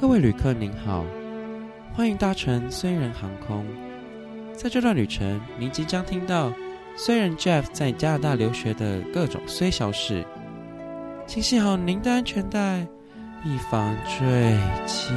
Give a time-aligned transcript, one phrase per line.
[0.00, 1.04] 各位旅客您好，
[1.92, 3.66] 欢迎搭乘虽然航空。
[4.56, 6.50] 在这段旅程，您即将听到
[6.96, 10.24] 虽然 Jeff 在加拿大留学的各种虽小事，
[11.26, 12.80] 请系好您的安全带，
[13.44, 15.12] 以防坠机。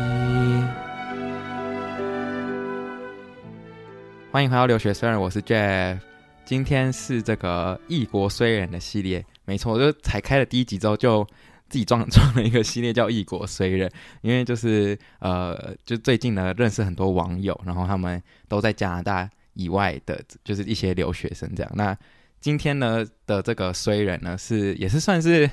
[4.34, 5.98] 欢迎回到留学虽然，我是 Jeff。
[6.44, 11.26] 今天是这个异国虽然的系列，没错，我就才开了第一集之后就。
[11.74, 13.90] 自己装装了一个系列叫《异国虽人》，
[14.22, 21.72] 因为就是呃，就最近呢认识很多网友，然后他们都在加拿大以外的，就是一些留学生这样。
[21.74, 21.98] 那
[22.40, 25.50] 今天呢的这个虽人呢，是也是算是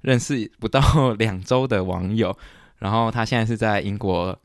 [0.00, 0.80] 认识不到
[1.20, 2.36] 两周的网友，
[2.80, 4.36] 然后他现在是在英国，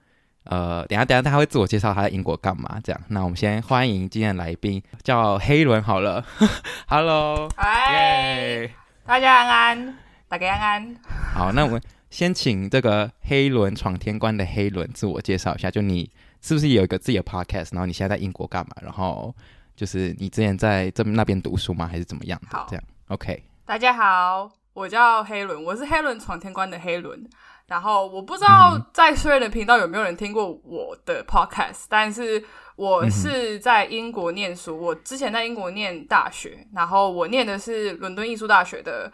[0.44, 3.02] 呃，等下等下他会自我介绍他在英国干嘛这样。
[3.08, 6.24] 那我们先欢迎今天的来宾叫黑伦好了，
[6.86, 8.70] Hello，嗨，
[9.08, 10.05] 大家安安。
[10.36, 10.96] 大家安安。
[11.34, 16.12] 好，那我们先请这个黑轮闯天关的黑轮自我介绍一下，就你
[16.42, 17.70] 是不是有一个自己的 podcast？
[17.72, 18.76] 然后你现在在英国干嘛？
[18.82, 19.34] 然后
[19.78, 21.88] 就是你之前在这那边读书吗？
[21.88, 22.58] 还是怎么样的？
[22.58, 23.42] 好，这样 OK。
[23.64, 27.26] 大家好，我叫黑伦，我是黑伦闯天关的黑伦。
[27.68, 32.44] 然后我不知道在虽然的频道有没有人听过我的 podcast，嗯、但是
[32.76, 39.10] 我是在英国念书，我之前在英国念大学，然后我念的是伦敦艺术大学的。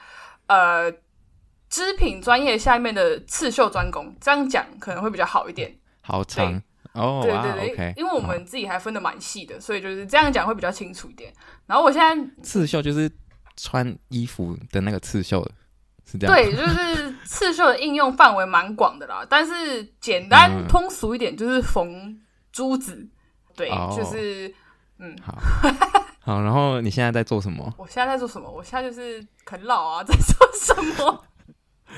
[0.47, 0.91] 呃，
[1.71, 5.75] 织品专业下面的刺绣专攻，这样讲可能会比较好一点。
[6.01, 6.61] 好长
[6.93, 11.33] 哦，对对对，okay, 因为我们自己还分的蛮细的，所以就是这样讲会比较清楚一点。
[11.65, 13.09] 然后我现在刺绣就是
[13.55, 15.41] 穿衣服的那个刺绣，
[16.05, 16.35] 是这样。
[16.35, 19.25] 对， 就是刺绣的应用范围蛮广的啦。
[19.29, 22.19] 但是简单通俗一点，就是缝
[22.51, 22.95] 珠子。
[22.95, 23.09] 嗯、
[23.55, 24.53] 对，就是
[24.99, 25.37] 嗯，好。
[26.23, 27.73] 好，然后你现在在做什么？
[27.79, 28.47] 我现在在做什么？
[28.51, 31.23] 我现在就是啃老啊， 在做什么？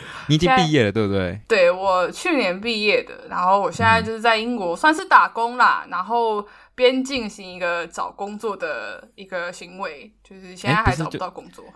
[0.27, 1.39] 你已经毕业了，对不对？
[1.47, 11.65] 对，我去年毕业的，然后我现在就是在英国算是打工啦，然后边进行一个找工作的一个行为，就是现在还找不到工作。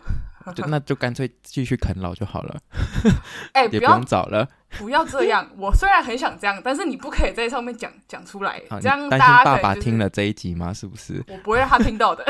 [0.56, 2.58] 就那就干脆继续啃老就好了，
[3.52, 4.48] 哎、欸，也不用找了，
[4.80, 5.46] 不要这样。
[5.58, 10.72] 我虽然很想这样，但是你不可以在上面讲讲出来，这样大家、就是、爸爸听了这一集吗？
[10.74, 11.22] 是不是？
[11.28, 12.24] 我不会让他听到的。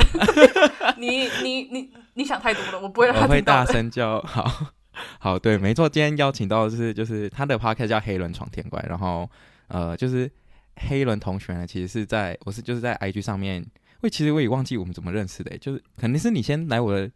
[0.98, 3.62] 你你你你想太多了，我不会让他听到的。
[3.62, 4.52] 我会大声叫，好
[5.20, 5.88] 好对，没错。
[5.88, 9.30] 今天邀请到的是就是他的 podcast 叫黑伦闯天关，然后
[9.68, 10.30] 呃，就是
[10.88, 13.66] 黑伦同学呢，其实是在我是就是在 IG 上面，
[14.02, 17.10] 喂，其实我也忘记我们怎么认识的，就是肯定是你先来我的。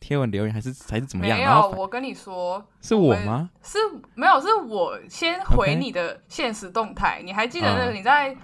[0.00, 1.38] 贴文留言还是还是怎么样？
[1.38, 3.48] 没有，我跟你说，是我吗？
[3.62, 3.78] 是
[4.14, 7.22] 没有，是我先回你的现实动态。
[7.24, 8.36] 你还记得那个你在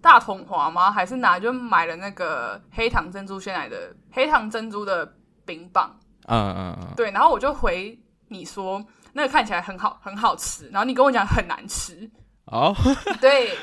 [0.00, 0.92] 大同华吗？
[0.92, 5.12] 还是哪就买了那个黑糖珍珠鲜奶的黑糖珍珠的
[5.44, 5.98] 冰棒？
[6.26, 7.10] 嗯嗯嗯，对。
[7.10, 7.98] 然后我就回
[8.28, 10.68] 你说，那个看起来很好，很好吃。
[10.68, 12.10] 然后你跟我讲很难吃。
[12.46, 12.74] 哦，
[13.20, 13.56] 对，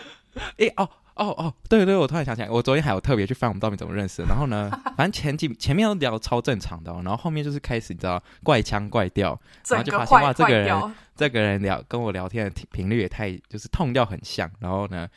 [0.57, 0.89] 诶哦。
[1.15, 4.27] 哦哦，对对，我突然想起来，我昨天还有特别去翻我们到底怎么认识的。
[4.27, 9.39] 然后呢， 反正前几前面都聊超正常的，哦，然后后面就是开始你知道怪腔怪调，
[9.69, 14.51] 然后就发现哇，这个人这个人聊跟我聊天的频率也太就是痛调很像。
[14.59, 15.07] 然后呢，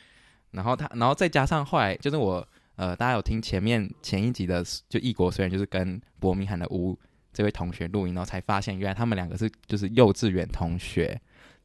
[0.51, 6.97] 然后他，然后再加上后来就是我呃，大家有听前面前一集的就异国虽然就是跟伯明翰的吴
[7.39, 11.17] 这位同学录音，然后才发现原来他们两个是就是幼稚园同学。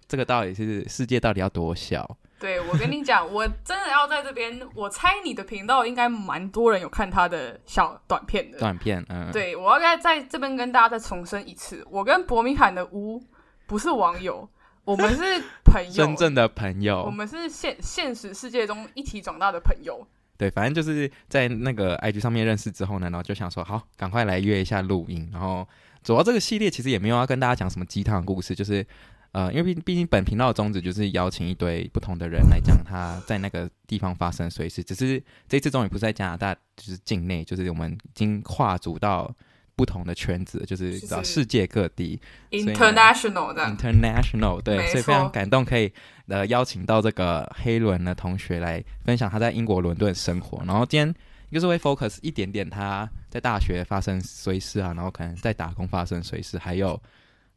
[0.07, 2.09] 这个到底是世界到底要多小？
[2.39, 9.05] 对，我跟你讲，我真的要在这边，我猜你的频道应该蛮多人有看他的小短片的短片。
[9.09, 13.21] 嗯，对，我要在在这边跟大家再重申一次，我跟伯明翰的屋
[13.67, 14.49] 不是网友，
[14.85, 20.07] 我们是朋友， 真正的朋友，我们是现现实世界中一起长大的朋友。
[20.37, 25.29] 对，反正就是在那个 IG 上面认识之后呢，然后就想说，好，赶快来约一下录音。
[25.33, 25.67] 然后
[26.03, 28.87] 主要这个系列其实也没有要跟大家讲什么鸡汤故事，就是。
[29.35, 39.35] 呃，因为毕毕竟本频道的宗旨就是邀请一堆不同的人来讲他在那个地方发生的随事，只是这次终于不是在加拿大，就是境内，就是我们已经跨足到
[39.75, 42.21] 不同的圈子，就是到世界各地
[42.53, 45.93] ，international 的，international 对，所以非常感动，可以
[46.29, 51.15] 呃邀请到这个黑伦的同学来分享他在英国伦敦生活，然后今天
[51.51, 57.01] 就是会 focus 一点点他在大学发生随事啊，然后可能在打工发生随事，还有。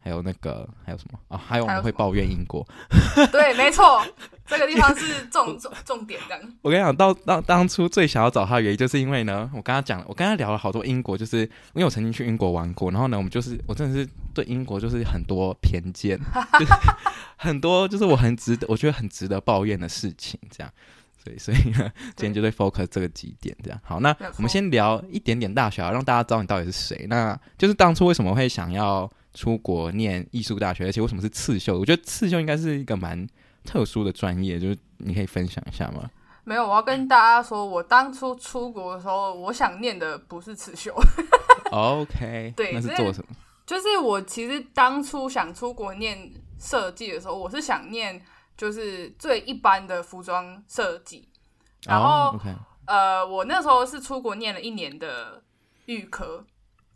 [0.08, 1.38] 还有那个还有什么啊、哦？
[1.38, 2.66] 还有我们会抱怨英国，
[3.30, 4.02] 对，没错，
[4.48, 6.42] 这个地方是重重重点的。
[6.62, 16.18] 我跟你讲，到当当初最想要找他的原因，就是因为呢，我跟他讲，我跟他聊了好多英国，就是因为我曾经去英国玩过，然后呢，我们就是我真的是对英国就是很多偏见，
[16.58, 16.74] 就是、
[17.36, 20.72] 很多就是我很值得，我觉得很值得抱怨的事情，这样，
[21.22, 23.78] 所以所以呢，今天就对 focus 这个几点，这样。
[23.84, 27.06] 好，那我们先聊一点点大小，让大家知道你到底是谁。
[27.10, 29.12] 那就是当初为什么会想要。
[29.38, 31.78] 出国念艺术大学，而且为什么是刺绣？
[31.78, 33.28] 我觉得刺绣应该是一个蛮
[33.64, 36.10] 特殊的专业，就是你可以分享一下吗？
[36.44, 40.92] 没有，我要跟大家说，我当初出国的时候，我想念的不是刺绣。
[41.72, 43.36] OK，对，那是做什么？
[43.66, 48.20] 就是我其实当初想出国念设计的时候，我是想念
[48.56, 51.28] 就是最一般的服装设计。
[51.86, 52.42] 然后、oh.
[52.86, 55.44] 呃，我那时候是出国念了一年的
[55.86, 56.46] 预科，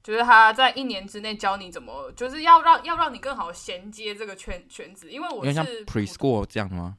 [0.04, 5.12] 就是他在一年之内教你怎么，就是要让要让你更好衔接这个圈圈子。
[5.12, 6.98] 因为我是 preschool 这样吗？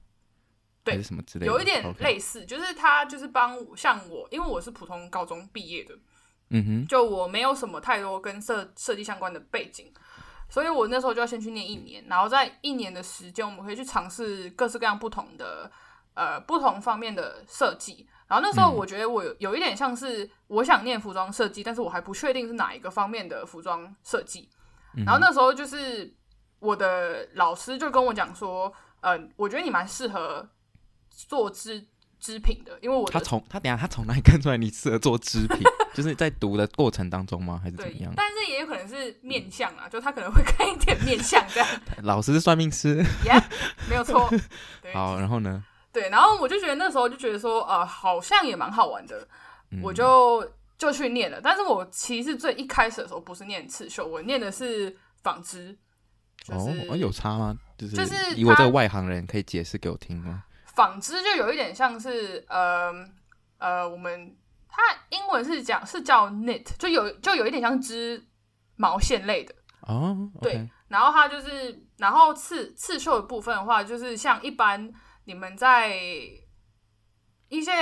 [0.84, 1.52] 对，什么之类的？
[1.52, 5.96] 有一点类似.就是他就是帮像我，因为我是普通高中毕业的，
[6.50, 9.92] 嗯哼，就我没有什么太多跟设设计相关的背景，
[10.48, 15.70] 所以我那时候就要先去念一年，然后在一年的时间，我们可以去尝试各式各样不同的
[16.14, 18.06] 呃不同方面的设计。
[18.28, 24.48] 然后那时候我觉得我有有一点像是我想念服装设计，但是我还不确定是哪一个方面的服装设计。
[25.04, 26.14] 然后那时候就是
[26.58, 30.48] 我的老师就跟我讲说，嗯、呃，我觉得你蛮适合。
[31.28, 31.86] 做织
[32.18, 35.58] 织品的，因为我他从他等下他从哪里看出来你适合做织品？
[35.92, 37.60] 就是在读的过程当中吗？
[37.62, 38.10] 还是怎么样？
[38.16, 41.68] 但是也有可能是面相啊，就他可能会看一点面相这样。
[42.02, 43.44] 老师是算命师，yeah,
[43.90, 44.26] 没有错。
[44.94, 45.62] 好，然后呢？
[45.92, 49.28] 对，然后我就觉得那时候就觉得说，呃，好像也蛮好玩的，
[49.70, 51.40] 嗯、我就就去念了。
[51.42, 55.78] 但是我其实最一开始的时候不是念刺绣，我念的是纺织。
[56.44, 57.56] 就是、哦，有差吗？
[57.78, 60.42] 就是就是以我这个外行人可以解释给我听吗？
[60.74, 62.92] 纺织就有一点像是，呃
[63.58, 64.34] 呃，我们
[64.68, 68.26] 它英文是讲是叫 knit，就有就有一点像织
[68.74, 70.16] 毛线类的哦。
[70.32, 70.42] Oh, okay.
[70.42, 74.92] 对，然后它就是，然后刺刺绣的部分的话，就是像一般
[75.24, 75.96] 你们在
[77.48, 77.72] 一些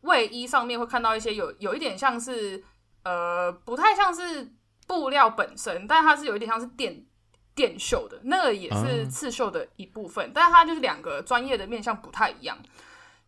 [0.00, 2.62] 卫衣上面会看到一些有有一点像是，
[3.02, 4.52] 呃，不太像是
[4.86, 7.04] 布料本身，但它是有一点像是电。
[7.56, 12.58] 电绣的那个也是刺绣的一部分，啊、但是它就是两个专业的面向不太一样。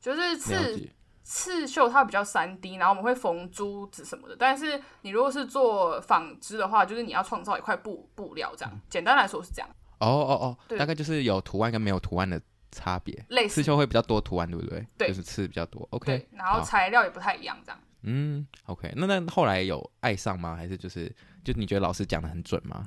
[0.01, 0.91] 就是刺
[1.23, 4.35] 刺绣它比较三 D，然后我们会缝珠子什么的。
[4.37, 9.69] 但是你如果是做纺织的话，就是你要创造一块布布料，这样、嗯、简单来说是这样。
[10.01, 13.25] 哦哦哦，大概就是有图案跟没有图案的差别。
[13.29, 14.87] 类似刺绣会比较多图案，对不对？
[14.99, 15.87] 对，就是刺比较多。
[15.91, 17.81] OK，然后材料也不太一样，这样。
[18.03, 20.55] 嗯，OK，那那后来有爱上吗？
[20.55, 22.87] 还是就是就你觉得老师讲的很准吗？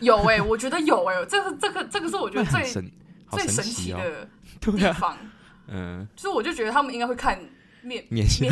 [0.00, 2.90] 有哎、欸，我觉得有哎、欸，这个这个这个是我觉得最神
[3.30, 4.28] 最神奇的
[4.60, 5.16] 地方。
[5.66, 7.38] 嗯，所以我就觉得他们应该会看
[7.82, 8.48] 面面相。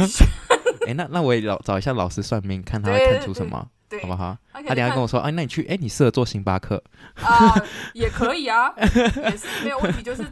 [0.87, 4.37] 哎， 那那我也找找一下老师算命，看他会看出什么，对好不好？
[4.53, 6.83] 他等下跟我说，哎，那你去，哎，你适合做星巴克
[7.17, 7.55] 啊，
[7.94, 10.25] 也可以啊，也是没有问题，就是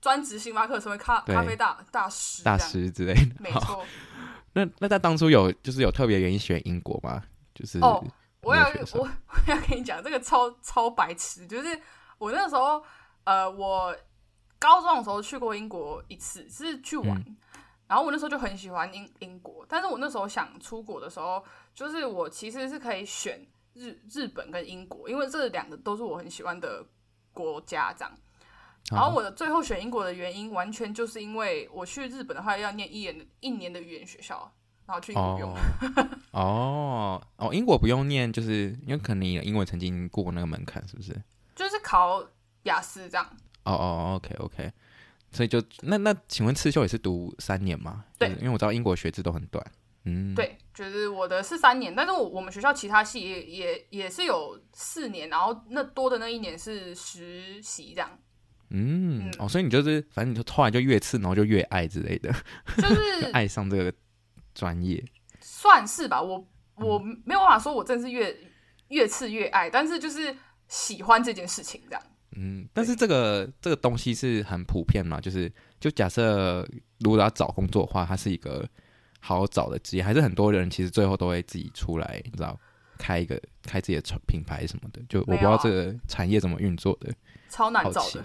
[0.00, 3.84] 专职星巴克成为咖咖啡大大师大师之类的，没错。
[4.52, 7.22] 那那他当初有就是有特别原因选英国吗？
[7.54, 8.04] 就是哦。
[8.42, 9.08] 我要我我
[9.48, 11.78] 要跟你讲这个超超白痴，就是
[12.16, 12.82] 我那时候，
[13.24, 13.94] 呃，我
[14.58, 17.36] 高中的时候去过英国一次，是去玩，嗯、
[17.90, 21.44] 然后我那时候就很喜欢英英国，但是我那时候想出国的时候，
[21.74, 23.44] 就是我其实是可以选
[23.74, 26.86] 日日本跟英国，因为这两个都是我很喜欢的
[27.32, 28.12] 国家，这样。
[28.92, 34.50] 然后我的最后选英国的原因，完全就是因为我去日本的话要念一年的一年的语言学校。
[34.86, 35.54] 然后去英国用
[36.32, 41.16] 哦哦，英国不用念，就是因为可能你的英文曾经过过那个门槛，是不是？
[41.54, 42.26] 就是考
[42.64, 43.24] 雅思这样。
[43.62, 44.72] 哦哦，OK OK，
[45.32, 48.04] 所以就那那，请问刺绣也是读三年吗？
[48.18, 49.64] 对，因为我知道英国学制都很短。
[50.04, 58.10] 嗯，对，就是我的是三年，但是我我们学校其他系也也也是有四年，然后那多的那一年是实习这样。
[58.70, 62.32] 嗯，嗯哦，所以你就是反正你就后来就越刺，然后就越爱之类的，
[62.76, 63.92] 就是 爱上这个。
[64.52, 65.02] 专业
[65.40, 66.44] 算是吧，我
[66.74, 68.36] 我没有办法说，我真的是越
[68.88, 72.02] 越刺越爱，但是就是喜欢这件事情这样。
[72.36, 76.66] 嗯，但是这个这个东西是很普遍嘛，就是就假设
[76.98, 78.68] 如果要找工作的话，它是一个
[79.20, 82.58] 好找的职业，还是很多人其实最后都会自己出来，你知道，
[82.98, 85.00] 开一个开自己的品牌什么的。
[85.08, 87.12] 就我不知道这个产业怎么运作的，
[87.48, 88.24] 超难找的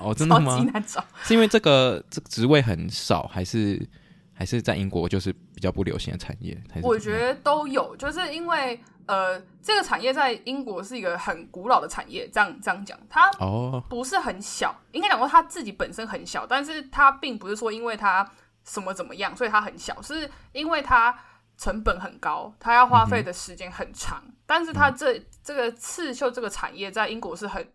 [0.00, 0.58] 哦，真的吗？
[0.58, 3.86] 超级难找，是因为这个这个职位很少，还是？
[4.32, 8.80] 还是在英国就是比较不流行的产业，我觉得都有，就是因为
[9.10, 13.82] 呃，这个产业在英国是一个很古老的产业，这样这样讲，它哦。
[13.90, 18.24] 不是很小，哦、应该讲说它自己本身很小，但是它并不是说因为它
[18.64, 21.18] 什么怎么样，所以它很小，是因为它
[21.58, 27.72] 成本很高，它要花费的时间很长，但是它这这个刺绣这个产业在英国是很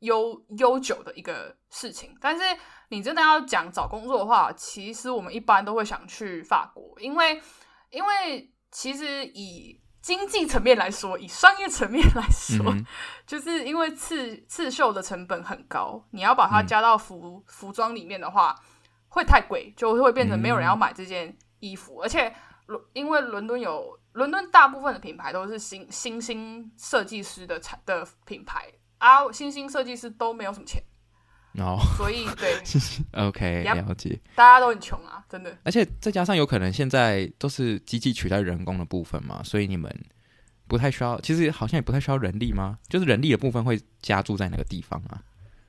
[0.00, 2.42] 悠悠久的一个事情，但是。
[2.92, 7.40] 你真的要讲找工作的话，其实我们一般都会想去法国，因为
[7.90, 12.86] 因为其实以经济层面来说，以商业层面来说，嗯、
[13.26, 18.58] 就是因为刺刺绣的成本很高，你要把它加到服、嗯、服装里面的话，
[19.08, 22.00] 会太贵，就会变成没有人要买这件衣服。
[22.00, 22.34] 嗯、而且，
[22.94, 30.82] 因为伦敦有伦敦大部分的品牌都是新新兴设计师的产的品牌啊，新兴设计师都没有什么钱。
[31.58, 32.56] 哦，所以对，
[33.12, 34.18] OK，了解。
[34.36, 35.56] 大家都很穷啊，真的。
[35.64, 39.92] 而且再加上有可能现在都是机器取代人工的部分嘛，所以你们
[40.68, 42.78] 不太需要，其实好像也不太需要人力吗？
[42.88, 45.20] 就是人力的部分会加注在哪个地方啊。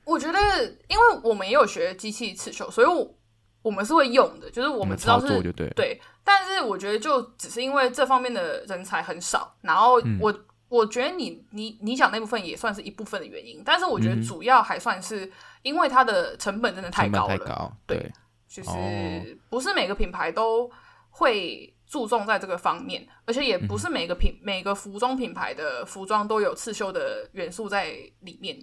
[0.05, 0.39] 我觉得，
[0.88, 3.15] 因为我们也有学机器刺绣，所以我
[3.63, 5.67] 我们是会用的，就是我们知道是就对。
[5.69, 10.31] 对，但是我觉得就只是因为这方面的人才很少，然后我。
[10.31, 15.29] 嗯我觉得你你你讲那部分也算是一部分的原因，但是我觉得主要还算是
[15.63, 17.37] 因为它的成本真的太高了。
[17.37, 18.11] 太高，对，对
[18.47, 20.71] 就是不是每个品牌都
[21.09, 28.57] 会注重在这个方面，而且也不是每个品、嗯、每个服装品牌的服装都有刺绣的元素在里面。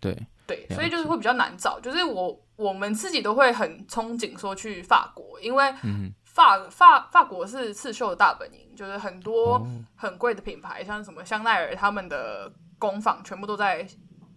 [0.00, 0.12] 对
[0.48, 1.78] 对，所以就是会比较难找。
[1.78, 6.12] 就是我我们自己都会很憧憬说去法国，因为嗯。
[6.36, 13.88] 法法法国是刺绣的大本营，就是很多很贵的品牌，哦、像什么香奈儿，他们的工坊全部都在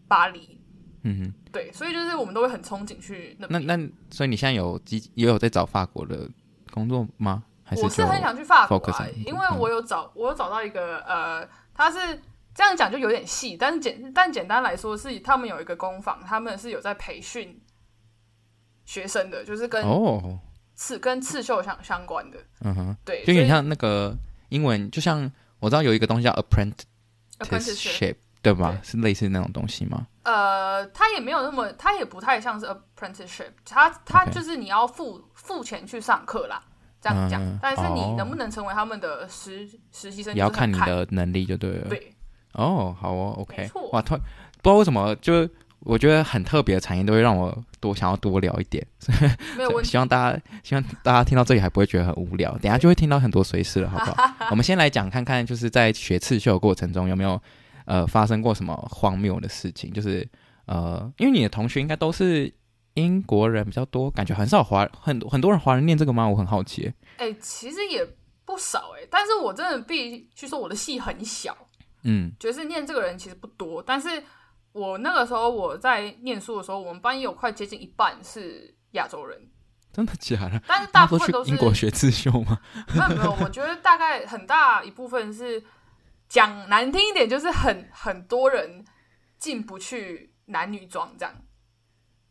[0.07, 0.61] 巴黎。
[1.03, 3.47] 嗯哼，对，所以就是我们都会很憧憬去那。
[3.49, 6.29] 那那所以你现在有机也有在找法国的
[6.71, 7.43] 工作吗？
[7.65, 11.97] 还是我是很想去法国、啊，因为我有找我有找到一个呃，他是
[12.55, 17.61] 这样讲就有点细，但是简但简单来说是他们有一个工坊，他们是有在培训
[18.85, 20.39] 学生的，就是跟哦。
[20.79, 24.15] 刺跟刺绣相相关的，嗯哼，对，就有点像那个
[24.47, 28.71] 英文，就像我知道有一个东西叫 apprenticeship，对吧？
[28.71, 30.07] 对是类似那种东西吗？
[30.23, 36.63] 呃，它也没有那么，它也不太像是 apprenticeship，它它就是你要付付钱去上课啦，
[37.01, 37.43] 这样讲。
[37.43, 41.89] 嗯、但是你能不能成为他们的实实习生，也要看你的能力就对了。
[41.89, 42.15] 对，
[42.53, 44.23] 哦，好哦，OK，哇，突然
[44.61, 45.45] 不知道为什么就。
[45.81, 48.85] 我觉得很特别的产业都会让我多想要多聊一点，
[49.57, 49.81] 没有。
[49.83, 54.35] 希望大家希望大家听到这里还不会觉得很无聊，等下就会听到很多随事了，好不好？
[54.51, 57.41] 我们先来讲看看，就是在学刺绣的过程中有没有
[57.85, 59.93] 呃发生过什么荒谬的事情？
[59.93, 60.27] 就是
[60.65, 62.53] 呃，因为你的同学应该都是
[62.95, 66.27] 英国人比较多，感觉很少华很很多人华人念这个吗？
[66.27, 66.91] 我很好奇。
[67.15, 68.05] 哎、欸，其实也
[68.43, 71.55] 不少哎、欸，但是我真的必须说我的戏很小，
[72.03, 74.21] 嗯，就是念这个人其实不多，但是。
[74.71, 79.49] 我那个时候我在念书的时候，我们班也有快接近一半是亚洲人，
[79.91, 80.61] 真的假的？
[80.67, 82.59] 但是大部分都是英国学刺绣吗？
[82.93, 85.63] 没有没有，我觉得大概很大一部分是
[86.27, 88.85] 讲难听一点，就是很很多人
[89.37, 91.33] 进不去男女装这样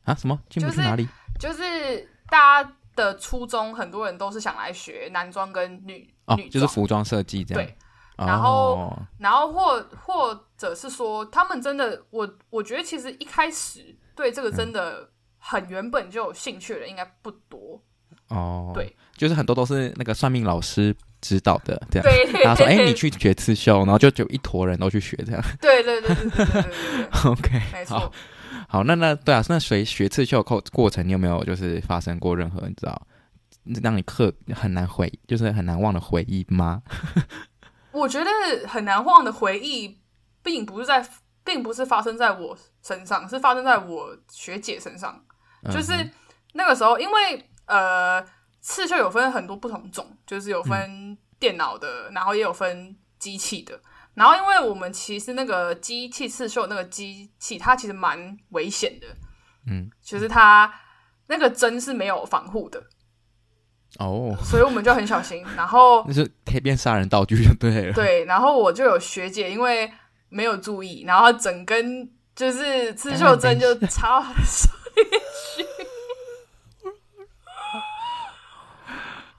[0.04, 0.14] 啊？
[0.14, 1.08] 什么进不去哪里？
[1.38, 7.64] 就是、就是大家的初衷，很多人都是想来学男装跟女哦，女就是服装设计这样。
[7.64, 7.76] 对。
[8.18, 8.92] 然后，oh.
[9.18, 15.08] 然后或或者是说，他们真的，我我觉得其实一开始对这个真的
[15.38, 17.80] 很原本就有兴趣的人应该不多
[18.28, 18.66] 哦。
[18.68, 18.74] Oh.
[18.74, 22.02] 对，就是很多都是那个算命老师指导的这样。
[22.02, 27.06] 对，他说：“哎，你去学刺绣，然后就就一坨人都去学这样。”对对对对对对对，对。
[27.30, 27.98] OK，没错。
[27.98, 28.12] 好，
[28.68, 33.00] 好，那那对啊，那学学刺绣过过程，你有没有就是发生过任何你知道
[33.82, 36.82] 让你刻很难回，就是很难忘的回忆吗？
[37.98, 38.30] 我觉得
[38.68, 40.00] 很难忘的回忆，
[40.42, 41.06] 并不是在，
[41.44, 45.24] 并不是发生在我身上，是发生在我学姐身上。
[45.72, 45.92] 就是
[46.52, 48.24] 那个时候，因为呃，
[48.60, 53.78] 刺绣有分很多不同种，就是有分电脑的，然后也有分机器的。
[54.14, 59.06] 然后，因为我们其实那个机器刺绣那个机器，它其实蛮危险的。
[59.66, 60.72] 嗯，就是它
[61.26, 62.82] 那个针是没有防护的。
[63.98, 64.44] 哦，oh.
[64.44, 67.92] 所以我们就很小心，然后 那是可以变杀人道具就对了。
[67.92, 69.92] 对，然后我就有学姐，因为
[70.28, 75.02] 没有注意，然后整根就是刺绣针就插到手里
[75.56, 75.66] 去，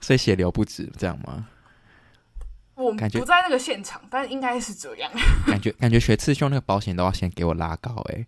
[0.00, 1.46] 所以血流不止，这样吗？
[2.74, 5.10] 我们不在那个现场，但应该是这样。
[5.46, 8.26] 感觉感觉学刺绣那个保险都要先给我拉高哎、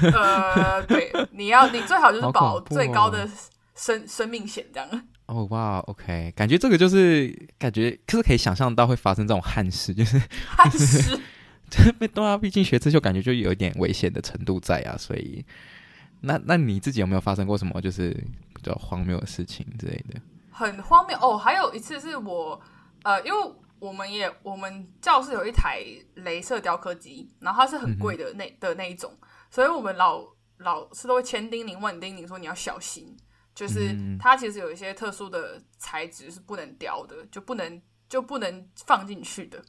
[0.00, 0.12] 欸。
[0.12, 3.28] 呃，对，你要你最好就是保最高的
[3.76, 4.88] 生生命险这样。
[5.26, 10.16] 哦哇，OK，感觉这个就是感觉，可是可以想象到会发生这种憾事，就是
[10.46, 11.18] 憾事，
[11.98, 15.44] 被对啊，毕竟学刺绣感觉就有一点危险的程度在啊，所以
[16.20, 18.10] 那那你自己有没有发生过什么就是
[18.54, 20.20] 比较荒谬的事情之类的？
[20.52, 22.60] 很荒谬哦，还有一次是我
[23.02, 25.82] 呃，因为我们也我们教室有一台
[26.16, 29.12] 镭射雕刻机，然后它是很贵的那、嗯、的那一种，
[29.50, 30.24] 所以我们老
[30.58, 33.16] 老师都会千叮咛万叮咛说你要小心。
[33.56, 39.60] 就是它其实有一些特殊的材质是不能雕的，就不能就不能放进去的。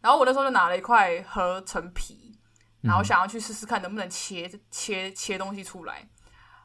[0.00, 2.32] 然后我那时候就拿了一块合成皮，
[2.80, 6.08] 然后想要去试试看能不能切切切东西出来。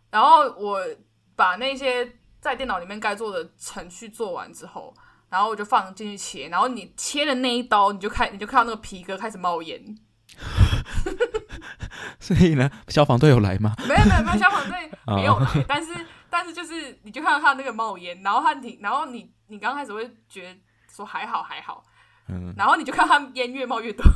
[0.09, 0.81] 然后我
[1.36, 4.93] 把那些在电脑里面该做的程序做完之后，
[5.29, 6.48] 然后我就放进去切。
[6.48, 9.98] 然后你切的那一刀，你就看你就看到那个皮革开始冒烟。
[12.19, 13.75] 所以呢，消防队有来吗？
[13.88, 15.65] 没有没有没有，消防队 没有来。
[15.67, 15.93] 但是
[16.29, 20.59] 但是就是，你就看到他那个冒烟，然后他你然后你你刚开始会觉得
[20.93, 21.83] 说还好还好，
[22.27, 24.03] 嗯，然后你就看他烟越冒越多。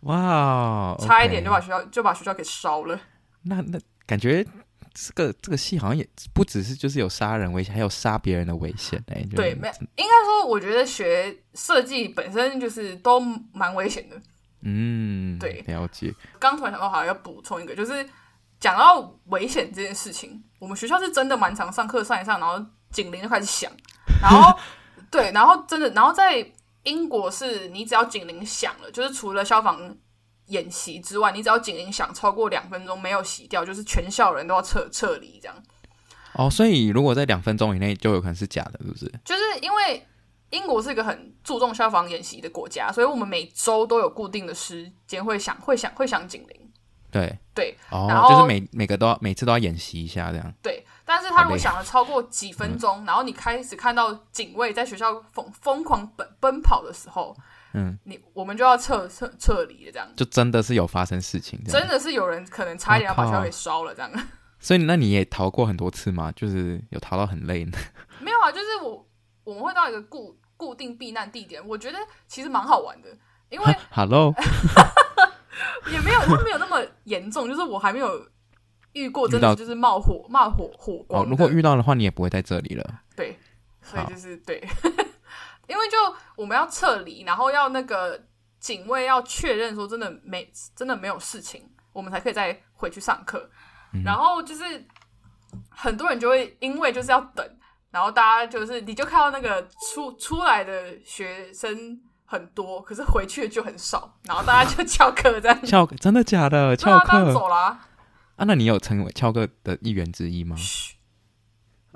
[0.00, 3.00] 哇，差一点就把学校就把学校给烧了。
[3.42, 4.44] 那那感觉
[4.92, 9.24] 这个这个戏好像也不只是就是有杀人危险，还有杀别人的危险哎。
[9.34, 13.20] 对，没应该说，我觉得学设计本身就是都
[13.52, 14.20] 蛮危险的。
[14.62, 16.14] 嗯，对，了解。
[16.38, 18.08] 刚突然想到，好像要补充一个，就是
[18.62, 23.68] 讲到危险这件事情，我们学校是真的蛮常上课上一上，然后警铃就开始响，
[24.22, 24.56] 然后
[25.10, 26.48] 对，然后真的，然后在
[26.84, 29.92] 英国是你只要警铃响了，就是除了消防
[30.46, 35.56] 演习之外，你只要警铃响超过两分钟没有洗掉，就是全校人都要撤撤离这样。
[36.34, 39.12] 哦，所以如果在两分钟以内，就有可能是假的，是不是？
[39.24, 40.06] 就是因为。
[40.52, 46.61] 英国是一个很注重消防演习的国家，所以我们每周都有固定的时间会响、会响、会响警铃。
[47.12, 50.52] 对对，哦，然后就是每每个都要每次都要演习一下这样。
[50.62, 57.36] 对，但是他如果想了超过几分钟，嗯，然后你开始看到警卫在学校疯疯狂奔奔跑的时候，
[57.74, 64.10] 嗯，你我们就要撤撤撤离了，这样就真的是有发生事情，真的是有人可能差一点要把学校给烧了这样。
[64.58, 66.32] 所以那你也逃过很多次吗？
[66.34, 67.78] 就是有逃到很累呢？
[68.18, 69.06] 没有啊，就是我
[69.44, 70.38] 我们会到一个固。
[70.54, 73.08] 固定避难地点，我觉得其实蛮好玩的，
[73.50, 74.32] 因为 Hello
[75.92, 78.26] 也没有，它没有那么严重，就是我还没有
[78.92, 81.22] 遇过真的就是冒火冒火火光。
[81.22, 83.00] 哦，如果遇到的话，你也不会在这里了。
[83.16, 83.38] 对，
[83.82, 84.56] 所以就是对，
[85.68, 85.96] 因为就
[86.36, 88.20] 我们要撤离，然后要那个
[88.58, 93.50] 警卫要确认说真的没真的没有事情，我们才可以再回去上课。
[93.92, 94.02] 嗯。
[94.02, 94.64] 然后就是
[95.68, 97.46] 很多人就会因为就是要等。
[97.90, 102.00] 然后大家就是，你就看到那个出出来的学生
[102.32, 104.14] 很多，可是回去的就很少。
[104.24, 105.60] 然后大家就翘课这样。
[105.66, 106.74] 翘课真的假的？
[106.74, 107.80] 翘课走了啊，
[108.36, 108.44] 啊？
[108.46, 110.56] 那你有成为翘课的一员之一吗？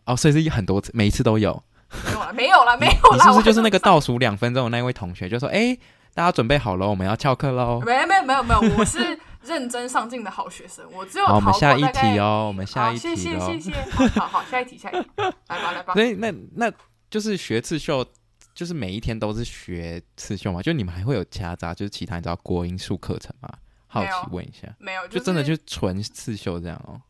[0.04, 1.62] 哦，所以是很多次，每一次都有。
[2.02, 3.16] 没有了，没有了， 没有了。
[3.16, 5.28] 你是不是就是那个倒数两分钟的那位同学？
[5.28, 5.76] 就说：“哎，
[6.14, 9.18] 大家准备好了，我们要翘课喽。”没，没有，没有，没有，我是。
[9.42, 11.24] 认真上进的好学生，我只有。
[11.24, 13.14] 好，我们下一题哦，我们下一题哦。
[13.14, 15.94] 谢谢谢谢，好好，下一题下一题，来吧来吧。
[15.94, 16.68] 所以那那
[17.08, 18.04] 就是学刺绣，
[18.56, 20.60] 就是每一天都是学刺绣嘛？
[20.60, 23.48] 就你们还会有夹杂，就是其他你知道国英数课程吗？
[23.86, 27.00] 好奇问一下，没有，就真的就纯刺绣这样哦。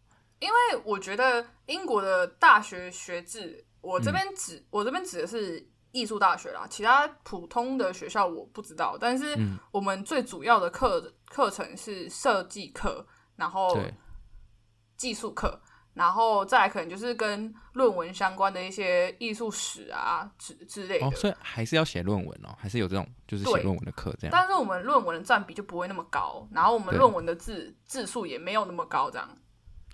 [0.40, 0.54] 因为
[0.84, 5.66] 我觉得英国的大学学制，我这边指、嗯、我这边指的是。
[5.92, 9.34] 艺术大学啦，其他普通的学校我不知道，但是
[9.70, 13.78] 我们最主要的课课程是设计课，然后
[14.98, 15.58] 技术课，
[15.96, 21.06] 然后再来可能就是跟论文相关的一些艺术史啊之之类的。
[21.06, 24.30] 哦，所以还是要写论文哦，还是有这种就是写论文的课这样。
[24.30, 29.26] 但是我们论文的占比就不会那么高，然后我们论文的字字数也没有那么高，这样。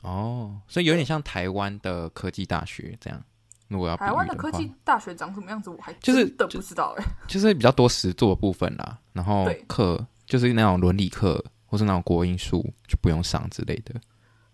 [0.03, 3.23] 哦，所以有点像台湾的科技大学这样。
[3.69, 13.95] 如果要台湾的科技大学长什么样子，我还真的不知道哎、就是， 就是比较多实作的部分啦，然后课就是那种伦理课或是那种国英数就不用上之类的。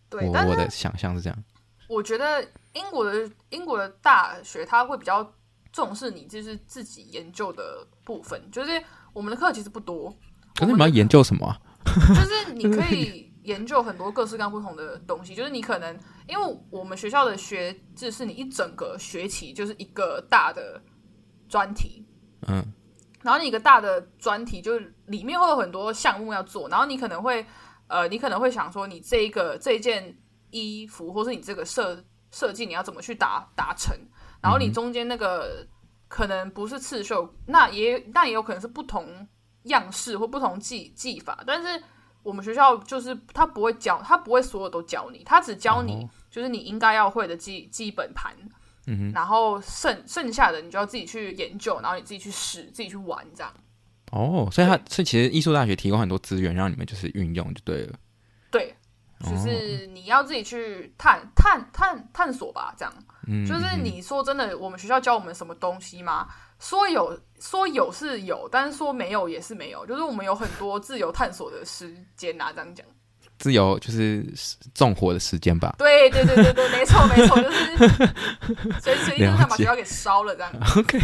[0.08, 1.44] 对，我我的想象是这样。
[1.88, 2.42] 我觉得
[2.72, 5.34] 英国的英国的大学它会比较
[5.72, 10.10] 重视你就是自己研究的部分，就是我们的课其实不多。
[10.54, 11.60] 可是你们要研究什么啊？
[12.08, 13.26] 就是你可以。
[13.48, 20.78] 研究很多各式各样不同的东西，就是你可能因为我们学校的学制是你一整个学期就是一个大的
[21.48, 22.04] 专题，
[22.46, 22.62] 嗯，
[23.22, 27.46] 然后你一个大的专题就是里面会有很多项目要做，然后你可能会
[27.88, 30.16] 呃，你可能会想说，你这一个这一件
[30.50, 33.96] 衣服，或是你这个设设计，你要怎么去达达成？
[34.40, 35.66] 然后你中间那个
[36.06, 39.26] 可能不是刺绣，那也那也有可能是不同
[39.64, 41.82] 样式或不同技技法，但是。
[42.24, 48.34] 我们学校就是他不会教，他不会所有都教你，他只教你就是你应该要会的基基本盘，
[48.86, 53.50] 嗯哼，然后剩剩下的你就要自己去研究，然后你自己去试，自己去玩这样。
[54.10, 57.94] 哦，所以他所以其实艺术大学提供很多资源让你们就是运用就对了。
[58.50, 58.74] 对，
[59.20, 62.94] 就是你要自己去探探探探索吧，这样。
[63.26, 66.26] 嗯，就是你说真的，我们学校教我们什么东西吗？
[66.58, 72.84] 说有说有是有，但是说没有也是没有，就是我们有很多自由探索的时间啊，这样讲。
[73.38, 74.26] 自由就是
[74.74, 75.76] 纵火的时间吧。
[75.78, 77.76] 对对对对对，没错没错，就是
[78.82, 80.52] 随随意就想把学校给烧了这样。
[80.76, 80.98] OK，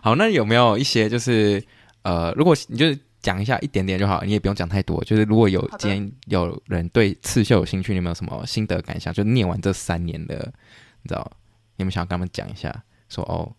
[0.00, 1.62] 好，那有没有一些就是
[2.04, 5.02] 呃，如果你就是讲一下一点点就好，你也不用讲太多。
[5.04, 9.12] 就是如果有今天有人对刺绣有兴趣，你有没有什么心得感想？
[9.12, 10.36] 就念完这三年的，
[11.02, 11.28] 你知道，
[11.76, 12.72] 你们想要跟他们讲一下？
[13.08, 13.50] 说哦，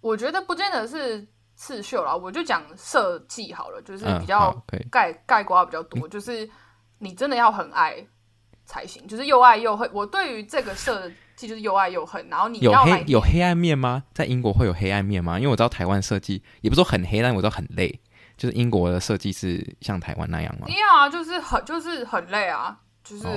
[0.00, 1.26] 我觉得不见得是。
[1.62, 4.50] 刺绣啦，我就讲设计好了，就是比较
[4.90, 6.48] 概概括比较多，嗯，就是
[6.98, 7.94] 你真的要很爱
[8.70, 9.90] 才行，就是又爱又恨。
[9.92, 14.04] 我对于这个设计就是又爱又恨，然后你要有黑有黑暗面吗？
[14.14, 15.36] 在英国会有黑暗面吗？
[15.40, 18.00] 因为我知道台湾设计也不是说很黑，但我知道很累。
[18.36, 20.68] 就是英国的设计是像台湾那样吗？
[20.68, 23.30] 一样啊，就是很就是很累啊，就是、哦、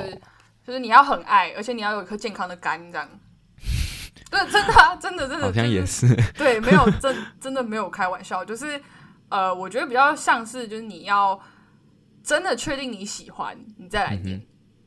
[0.63, 3.09] 就是你要很爱，而且你要有一颗健康的肝这样。
[4.29, 6.07] 对，真的、啊，真的，真的，好像也是。
[6.07, 8.81] 就是、对，没有真真的没有开玩笑，就是
[9.29, 11.39] 呃，我觉得比较像是，就是你要
[12.23, 14.37] 真的确定你喜欢，你再来念。
[14.37, 14.45] 嗯、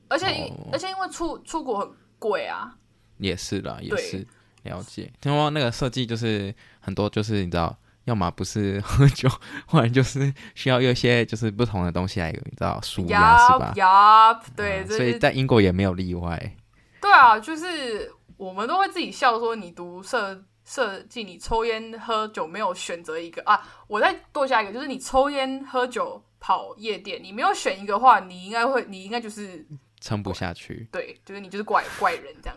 [0.08, 2.74] 而且、哦、而且因为出出国很贵啊，
[3.18, 4.26] 也是啦，也是
[4.62, 5.12] 了解。
[5.20, 9.28] 听说那个设计就是很多，就是你知道，要么不是喝酒，
[9.66, 13.72] 或者就是需要有一些就是不同的东西来，你知道，舒压是吧？
[13.76, 16.56] 呀，对、嗯，所以在英国也没有例外。
[17.00, 18.12] 对啊，就是。
[18.38, 23.58] 我们都会自己笑说，你读设设计，你抽烟喝酒没有选择一个啊。
[23.86, 29.66] 我再多加一个，就是你抽烟喝酒跑夜店，你没有选一个的话，你应该会，你应该就是
[30.06, 30.86] 撑不下去。
[30.92, 32.56] 对，就是你就是怪怪人这样。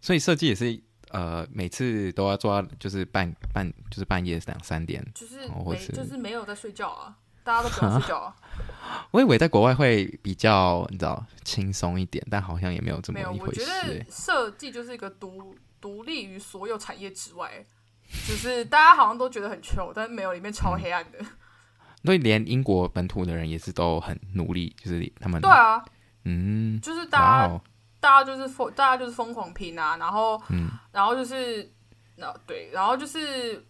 [0.00, 8.34] 所以设计也是呃，每次都要做到就是半半就是半夜两三点，就是没是就是没有在睡觉啊，大家都不要睡觉啊。
[9.12, 13.44] 我以为在国外会比较你知道轻松一点，但好像也没有这么一回事。
[13.44, 17.64] 我觉得设计就是一个独独立于所有产业之外，
[18.26, 21.18] 就是大家好像都觉得很穷，但是没有里面超黑暗的。
[22.04, 25.80] 所以连英国本土的人也是都很努力，就是他们对啊，
[26.24, 27.60] 嗯，就是大家
[28.00, 31.70] 大家就是疯，大家就是疯狂拼啊，然后嗯，然后就是
[32.16, 33.64] 那对，然后就是。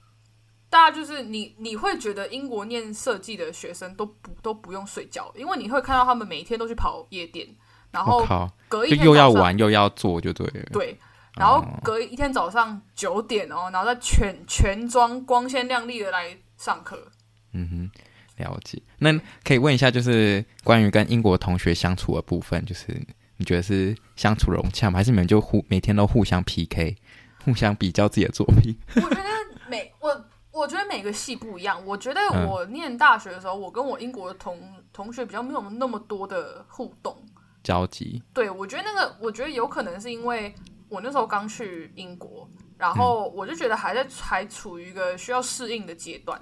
[0.72, 7.46] 大家就是你，你会觉得英国念设计的学生都不都不用睡觉，因为你会看到他们每一天都去跑夜店，
[7.90, 8.26] 然后
[8.70, 10.64] 隔一天又要玩又要做，就对了。
[10.72, 10.98] 对，
[11.34, 17.06] 然后隔一天早上九点哦，然后再全全妆光鲜亮丽的来上课。
[17.52, 18.00] 嗯哼，
[18.42, 18.83] 了解。
[18.98, 23.00] 那可以问一下，就是关于跟英国同学相处的部分，就是
[23.38, 24.98] 你觉得是相处融洽吗？
[24.98, 26.96] 还是你们就互每天都互相 PK，
[27.44, 28.76] 互相比较自己的作品？
[28.96, 29.28] 我觉得
[29.68, 30.24] 每我。
[30.55, 31.83] 我觉得每个系不一样。
[31.87, 34.61] 我觉得我念大学的时候，嗯、我跟我英国的同
[34.92, 37.16] 同学比较没有那么多的互动
[37.64, 38.22] 交集。
[38.35, 40.55] 对，我觉得那个，我觉得有可能是因为
[40.90, 46.38] 我那时候刚去英国，然后我就觉得还在还处于一个需要适应的阶段。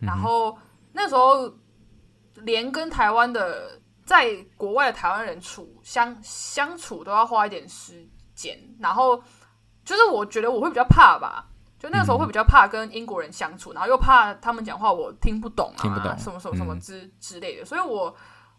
[0.00, 0.58] 嗯、然后
[0.92, 1.52] 那时候
[2.36, 8.58] 连跟台湾的在国外的台湾人处相相处都要花一点时间。
[8.78, 9.22] 然后
[9.84, 11.48] 就是我觉得我会比较怕吧。
[11.78, 18.14] 就那个时候会比较怕跟英国人相处，然后又怕他们讲话我听不懂啊，听不懂什么什么什么之、之类的，所以我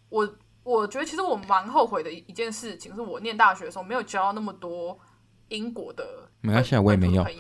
[0.09, 0.29] 我
[0.63, 4.99] 我觉得其实我蛮后悔的一一件事情，是我念大学的时候没有交那么多
[5.53, 6.03] 英国的
[6.41, 7.33] 没关系啊，我也没有没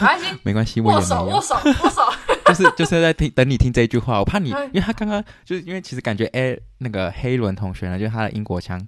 [0.00, 2.02] 关系，没关系，握手握手握手，
[2.46, 8.84] 就是就是在听等你听这句话，我怕你，因为他刚刚就是因为其实感觉哎那个黑伦同学呢，就是他的英国腔。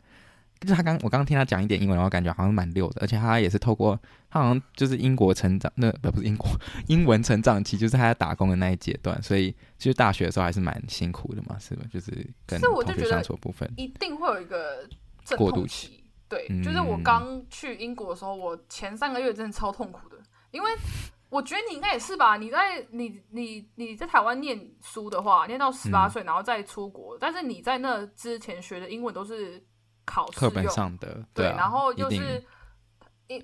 [0.61, 4.01] 就是他刚，我刚刚听他讲一点英文，然后感觉好像蛮溜的，而且他也是透过
[4.31, 6.49] 他好像就是英国成长，那不不是英国
[6.87, 11.85] 英文成长期，就是他在打工的那一阶段，所以其实大学的时候还是蛮辛苦的嘛，是吧？
[11.93, 12.11] 就是
[12.47, 14.89] 跟同学相处的部分，一定会有一个
[15.37, 16.04] 过渡期。
[16.29, 20.17] 对，嗯、就是我刚去英国的时候，我前三个月真的超痛苦的，
[20.51, 20.71] 因为
[21.31, 22.37] 我觉得你应该也是吧？
[22.37, 29.65] 你在你你你在台湾念书的话，念到十八岁，然后再出国，嗯、但是你在那之前学的英文都是。
[30.07, 32.45] 考试课本上的对，然后就是，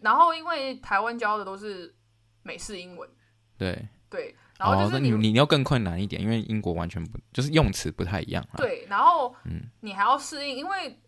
[0.02, 1.96] 然后因为台湾教的都是
[2.42, 3.08] 美式英文，
[3.56, 11.00] 对对，然后就是你、哦、你，你要更困难一点，因为英国完全不就是用词不太一样，对，然后嗯，你还要适应，因为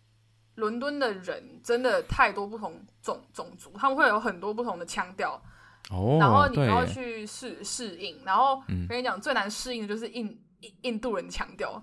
[0.55, 5.41] 伦敦的人真的太多不同种种族，他们会有很多不同的腔调，
[5.89, 10.25] 哦，然后你要去适适应，然后跟你讲、嗯、最难适应的就是印
[10.61, 11.81] 印印度人腔调。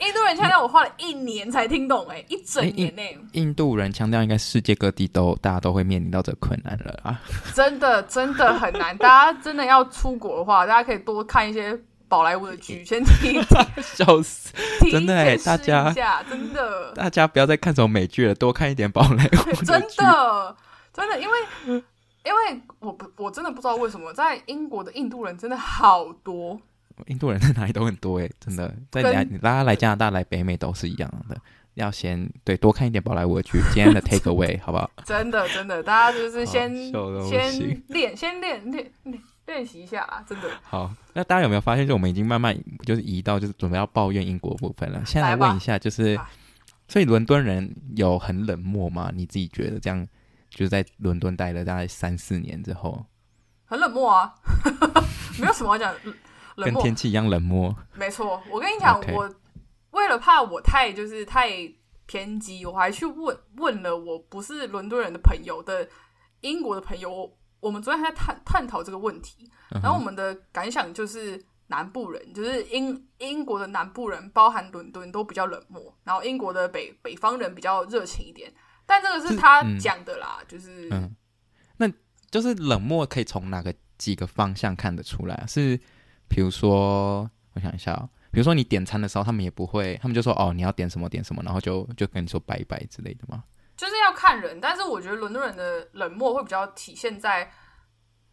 [0.00, 3.18] 印度人腔调我花了一年才听懂，欸，哎，一整年呢，欸。
[3.32, 7.20] 印度人腔调应该世界各地都大家都会面临到这个困难了啊！
[7.54, 11.78] 真的真的很难，大家真的要出国的话，大家可以多看一些
[12.10, 13.62] 宝莱坞的剧， 先听一听。
[13.80, 14.52] 笑死！
[14.90, 15.90] 真的哎，大家
[16.28, 19.52] 真的，大家不要再看什么美剧了，多看一点宝莱坞。
[19.64, 20.56] 真的
[20.92, 21.82] 真的，因为
[22.24, 26.60] 因为我不我真的不知道为什么在英国的印度人真的好多。
[27.06, 31.36] 印度人在哪里都很多哎，真的，在你拉来加拿大、来北美都是一样的。
[31.74, 33.58] 要先对多看一点宝莱坞的剧。
[33.72, 34.90] 今天的 take away 好不好？
[35.06, 36.68] 真的真的，大家就是先
[37.26, 40.24] 先练，先练练练练习一下啊！
[40.26, 40.48] 真的。
[40.62, 45.04] 好，那大家有没有发现，就我们已经慢慢就是移到就是准备要抱怨英国部分了？
[45.04, 46.18] 先来问一下，就是
[46.88, 49.10] 所以伦敦人有很冷漠吗？
[49.14, 50.06] 你自己觉得这样？
[50.50, 53.06] 就是在伦敦待了大概三四年之后，
[53.64, 54.34] 很冷漠啊，
[55.38, 55.94] 没有什么要讲，
[56.56, 57.72] 跟天气一样冷漠。
[57.94, 59.32] 没错，我跟你 讲.我
[59.92, 61.50] 为了怕我太就是太
[62.06, 65.88] 偏激，我还去问问了我不是伦敦人的朋友的
[66.40, 78.52] 英国的朋友，我们昨天还在探探讨这个问题，然后我们的感想就是南部人，就是英英国的南部人，包含伦敦都比较冷漠，然后英国的北北方人比较热情一点。
[78.86, 81.14] 但这个是他讲的啦，是就是，嗯，
[81.76, 81.88] 那
[82.28, 85.44] 就是冷漠可以从哪个几个方向看得出来？
[85.46, 85.78] 是，
[86.28, 93.44] 比如说，我想一下哦，比如说你点餐的时候，他们也不会，他们就说哦，你要点什么点什么，然后就就跟你说拜拜之类的吗？
[93.80, 97.50] 就是要看人，但是我觉得伦敦人的冷漠会比较体现在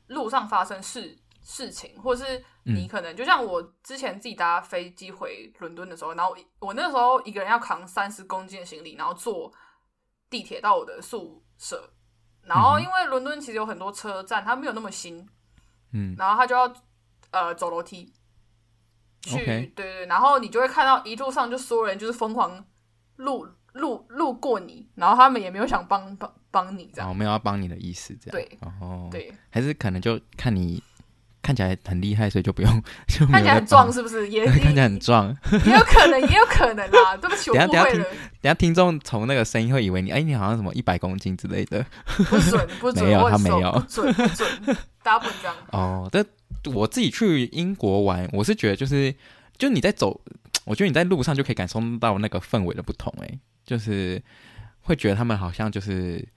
[0.07, 9.53] 路上发生事事情，或是你可能、嗯、就像我之前自己搭飞机回伦敦的时候，然后我那时候一个人要扛三十公斤的行李，然后坐。
[10.29, 11.89] 地铁到我的宿舍，
[12.41, 15.25] 然后因为伦敦其实有很多车站，它没有那么新，
[15.93, 16.69] 嗯，然后他就要
[17.31, 18.13] 呃走楼梯
[19.21, 22.67] 去.对对，然后你就会看到一路上就所有人就是疯狂
[23.15, 30.81] 路路路过你，然后他们也没有想帮帮帮你这样，哦，没有要帮你的意思这样，对，哦，对，还是可能就看你。
[31.39, 32.83] 看起来很厉害，所以就不用。
[33.07, 34.27] 就看起来很壮，是不是？
[34.27, 35.33] 也 看起来很壮，
[35.65, 37.15] 也有可能，也有可能啦。
[37.21, 37.83] 对不起，我误会了。
[37.83, 41.85] 等下听，等下听众从那个声音会以为你，哎，你好像什么一百公斤之类的。
[42.05, 44.49] 不准，不准，没有，他没有，不准，不准，
[45.01, 45.55] 大家不这样。
[45.71, 46.25] 哦，但
[46.65, 49.15] 我自己去英国玩，我是觉得就是，
[49.57, 50.19] 就你在走，
[50.67, 54.21] 我觉得你在路上就可以感受到那个氛围的不同，哎，就是
[54.82, 56.27] 会觉得他们好像就是。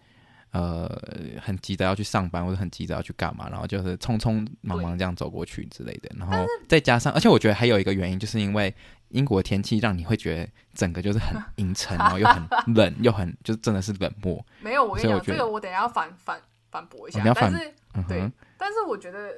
[0.53, 1.01] 呃，
[1.41, 6.11] 很急着要去上班，或者很急着要去干嘛，然后就是匆匆忙忙这样走过去之类的。
[6.19, 8.75] 然后再加上，而且我觉得还有一个原因，就是因为
[9.11, 14.45] 英国的天气让你会觉得整个就是很阴沉， 然后又很冷，又很就是真的是冷漠。
[14.61, 17.23] 没有，我跟你讲，这个我等一下要反反反驳一下。
[17.23, 17.75] 哦、但是，
[18.09, 19.33] 对，但是我觉得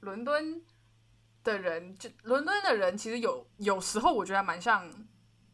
[0.00, 0.60] 伦敦
[1.44, 4.88] 的人，就伦敦的人，其实有有时候我觉得还蛮像。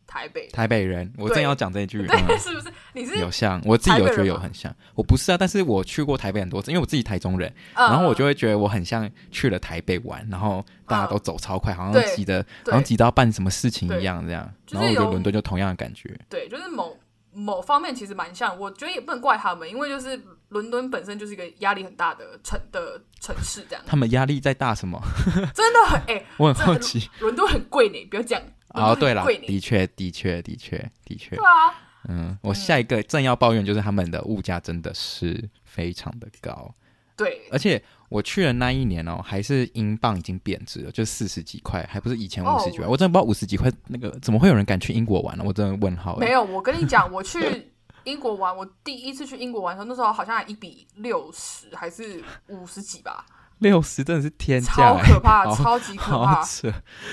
[0.09, 2.73] 台北台北人，我正要讲这一句， 对，是不是？
[2.93, 4.73] 你是有像，我自己有觉得有很像。
[4.95, 14.49] 我不是啊，但是我去过台北很多次，因为我自己台中人，然后我就会觉得我很像去了台北玩，然后大家都走超快，好像急的，好像急到要办什么事情一样，这样。
[14.71, 16.97] 然后我觉得伦敦就同样的感觉，对，就是某
[17.33, 18.57] 某方面其实蛮像。
[18.57, 20.17] 我觉得也不能怪他们，因为就是
[20.49, 23.85] 伦敦本身就是一个压力很大的城的城市，这样。
[23.87, 25.01] 他们压力在大什么？
[25.55, 28.41] 真的很哎， 我很好奇，伦敦很贵呢，不要讲。
[28.69, 31.73] 哦，对了，的确，的确，的确，的确，对啊，
[32.09, 36.75] 嗯，我下一个正要抱怨就是他们的物价真的是非常的高，
[37.17, 45.45] 对，而且我去的那一年哦，还是英镑已经贬值了，就四十几块，还不是以前五十几块，我真的不知道五十几块那个怎么会有人敢去英国玩呢？
[45.47, 46.17] 我真的问号。
[46.19, 47.73] 没有，我跟你讲，我去
[48.07, 53.27] 英国玩，我第一次去英国玩的时候，那时候好像还一比六十还是五十几吧。
[53.59, 56.45] 六十真的是天价，超可怕，超级可怕。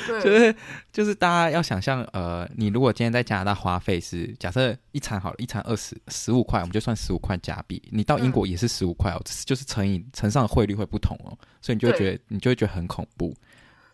[0.06, 0.56] 对，就是
[0.92, 13.34] 就是大家要想象，呃，你如果今天在加拿大花费是假设一餐好了，一餐二十十五块，我们就算十五块加币，你到英国也是十五块哦，就是乘以乘上的汇率会不同哦，所以你就会觉得你就会觉得很恐怖。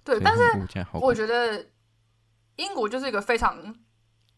[0.04, 0.42] 对，但是
[1.00, 1.64] 我觉得
[2.56, 3.76] 英国就是一个非常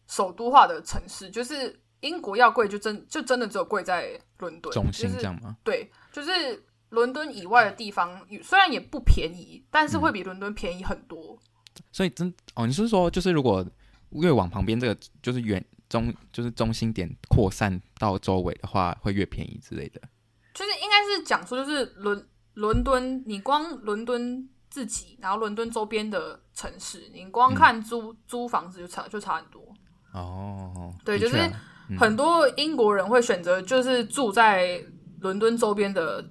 [0.06, 5.56] 首都化的城市，就是英国要贵就真就真的只有贵在伦敦中心这样吗？
[5.64, 6.62] 对，就是。
[6.92, 11.38] 伦敦以外的地方虽然也不便宜，但是会比伦敦便宜很多。
[11.40, 13.66] 嗯、所以真哦，你是说就是如果
[14.10, 20.02] 越往旁边这个就是远中就是中心点扩散到周围的话，会越便宜之类的？
[20.52, 29.74] 就是应该是讲说，就是伦伦敦，你光伦敦自己，然后伦敦周边的城市，你光看租、嗯、租房子就差就差很多。
[30.12, 31.50] 哦，对，就是
[31.98, 34.80] 很多英国人会选择就是住在
[35.20, 36.24] 伦敦周边的。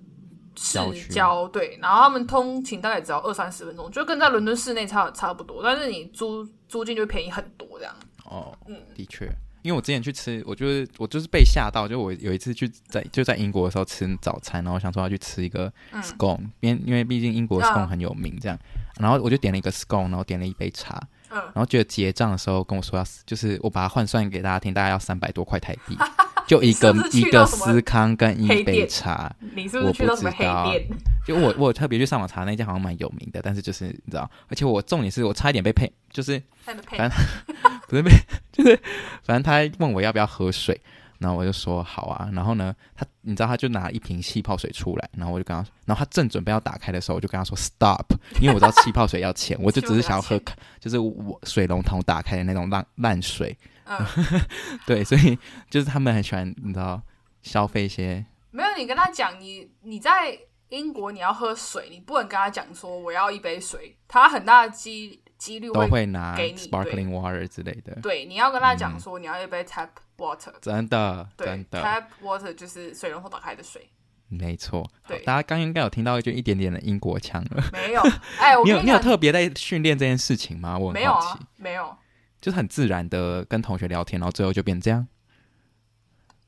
[0.53, 7.95] 市郊对，然后他们通勤大概只要二三十分钟，就跟在伦敦市内差差不多，但是你租租金就便宜很多这样。
[8.25, 9.25] 哦，嗯，的确，
[9.61, 15.71] 因为我之前去吃，我就是我就是被吓到，就我有一次去在就在英国的时候吃早餐，然后想说要去吃一个
[16.01, 18.59] scone，因为、嗯、因为毕竟英国 scone 很有名这样，
[18.99, 25.97] 然后我就点了一个 scone，然后点了一杯茶，嗯，然后觉得结账的时候跟我说要就是我把它换算给大家听，大概要三百多块台币。
[26.47, 30.85] 就一个一个司康跟一杯茶，你是不是去到什么黑店？
[31.25, 37.09] 就我我特别去上网查那家好像蛮有名的，但是就是你知道，而且我重点是我差一点被配，就是反正
[37.87, 38.11] 不是被，
[38.51, 38.77] 就是
[39.23, 40.81] 反正他问我要不要喝水，
[41.21, 42.29] 然后我就说好啊。
[42.33, 48.05] 然后呢，他你知道他就拿一瓶气泡水出来，然后我就跟他，然后他正准备要打开的时候，我就跟他说 stop，
[48.41, 50.41] 因为我知道气泡水要钱， 我就只是想要喝，
[50.79, 53.55] 就是我水龙头打开的那种烂烂水。
[53.85, 54.05] 嗯，
[54.85, 55.37] 对，所以
[55.69, 57.01] 就是他们很喜欢你知道
[57.41, 58.25] 消费一些。
[58.51, 60.37] 没有，你跟他讲，你你在
[60.69, 67.97] 英国你要喝水，你不能跟他讲说我要一杯水，他很大的机几率会都会拿给你 sparkling water 之类的。
[67.99, 71.81] 对，你要跟他讲说你要一杯 tap water，嗯、真的，真的。
[71.81, 73.89] tap water 就是水龙头打开的水。
[74.27, 77.63] 没错，对，大家刚应该有听到就一点点的英国腔了。
[77.73, 78.01] 没有，
[78.39, 80.77] 哎，我你有你有特别在训练这件事情吗？
[80.77, 81.97] 我没有啊，没有，
[82.39, 85.07] 就是很自然的跟同学聊天，然后最后就变这样。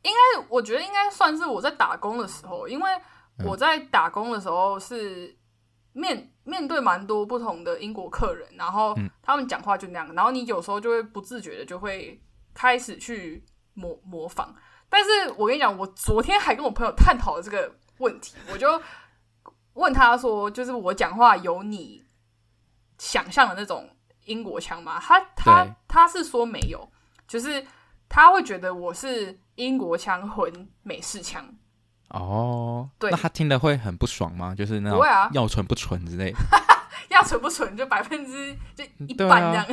[0.04, 2.92] 应该，我觉得应该算是我在打工的时候，因为
[3.44, 5.36] 我在打工的时候是
[5.94, 12.22] 面、嗯、面对蛮多不同的英国客人，然后他们讲话就那样，然后你有时候就会不自觉的就会
[12.54, 14.54] 开始去模模仿。
[14.90, 18.82] 但是我跟你讲，我昨天还跟我朋友探讨了这个问题，我就
[19.74, 22.04] 问他说，就是我讲话有你
[22.98, 23.90] 想象的那种
[24.26, 25.00] 英国腔吗？
[25.00, 26.90] 他他他是说没有，
[27.28, 27.66] 就是
[28.10, 29.40] 他会觉得我是。
[29.56, 31.48] 英国腔混美式腔，
[32.10, 34.54] 哦，对，那他听的会很不爽吗？
[34.56, 36.38] 就是那种要纯不纯之类的，
[37.10, 39.66] 要纯不纯就百分之就一半这样，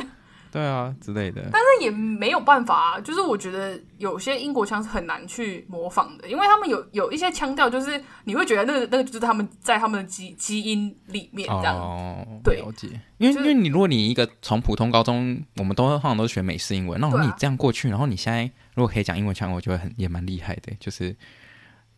[0.51, 1.47] 对啊，之类的。
[1.51, 11.75] 但是也没有办法啊，就是我觉得有些英国腔是很难去模仿的，因为他们有有一些腔调，就是你会觉得那个那个就是他们在他们的基基因里面这样。
[11.77, 12.87] 哦，对，了解。
[13.19, 18.49] 因为、就是、因为你如果你一个从普通高中，我们都好像都是学美式英文，那你这样过去，然后你现在。
[18.73, 21.13] 如果可以讲英文腔，我觉得很也蛮厉害的，就是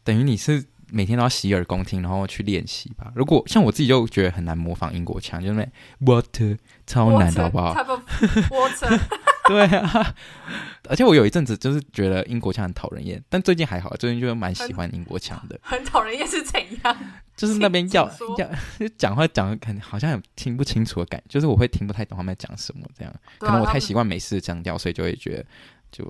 [0.03, 3.11] 等于你是每天都要洗耳恭听，然后去练习吧。
[3.15, 5.69] 如果像我自己就觉得很难模仿英国腔，就是
[6.01, 7.73] water 超难的，好不好
[8.51, 8.99] ？water，
[9.47, 10.15] 对啊。
[10.89, 15.57] 而且我有一阵子就是觉得英国腔很讨人厌，但最近还好，最近就蛮喜欢英国腔的。
[15.63, 16.95] 很讨人厌是怎样？
[17.35, 18.05] 就是那边要
[18.37, 23.11] 要 讲话讲的，很好像有听不清楚的感觉，就是我会听不太懂他们在讲什么，这样。
[23.39, 25.45] 可能我太习惯美式的腔调，所以就会觉得。
[25.93, 26.03] 就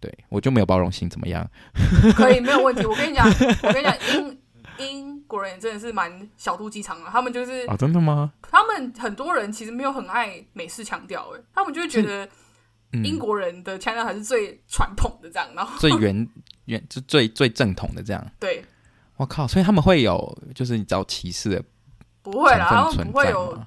[0.00, 1.46] 对我就没有包容性，怎么样？
[2.16, 2.86] 可以，没有问题。
[2.86, 4.38] 我跟你讲，我跟你讲，英
[4.78, 7.10] 英国人真的是蛮小肚鸡肠的。
[7.10, 8.32] 他们就是啊，真的吗？
[8.50, 12.26] 他们很多人其实没有很爱美式腔调，哎，他们就会觉得
[13.04, 16.26] 英国人的腔调还是最传统的这样，然后最原
[16.64, 18.26] 原就最最正统的这样。
[18.40, 18.64] 对，
[19.18, 21.62] 我靠，所以他们会有就是你知道歧视的，
[22.22, 23.62] 不会啦，他们不会有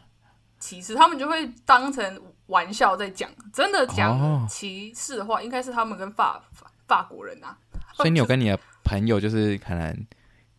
[0.60, 2.19] 歧视，他们就会当成。
[2.49, 7.55] 玩笑在讲，真的讲歧视的话，哦、应该是他们跟法法法国人啊。
[7.93, 10.05] 所以你有跟你的朋友，就是可能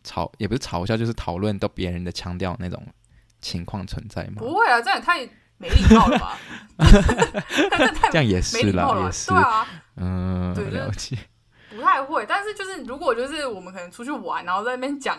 [0.03, 2.81] 嘲，也不是嘲笑，就是讨论到别人的腔调那种
[3.41, 4.35] 情况存在吗？
[4.37, 5.19] 不会啊，这样也太
[5.57, 6.37] 没礼貌了吧？
[8.09, 11.17] 这样也是啦，也是对啊，嗯，对，了解。
[11.69, 15.17] 不太会，但是就是如果就是我们可能出去玩，然后在那边讲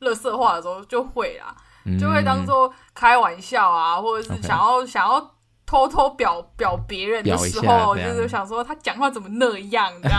[0.00, 5.34] 乐色话的时候，就会啦，嗯、就会当做开玩笑啊，或者是想要.想要。
[5.68, 10.18] 偷偷表表别人的时候，就是想说他讲话怎么那样这样。